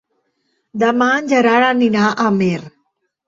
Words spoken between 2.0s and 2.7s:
a Amer.